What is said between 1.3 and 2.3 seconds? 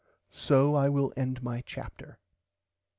my chapter.